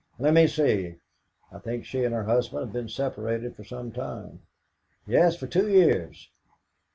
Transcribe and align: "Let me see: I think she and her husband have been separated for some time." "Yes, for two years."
"Let 0.17 0.33
me 0.33 0.47
see: 0.47 0.95
I 1.51 1.59
think 1.59 1.85
she 1.85 2.03
and 2.05 2.11
her 2.15 2.23
husband 2.23 2.61
have 2.65 2.73
been 2.73 2.89
separated 2.89 3.55
for 3.55 3.63
some 3.63 3.91
time." 3.91 4.41
"Yes, 5.05 5.35
for 5.37 5.45
two 5.45 5.69
years." 5.69 6.31